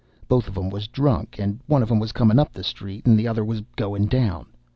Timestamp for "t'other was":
3.19-3.59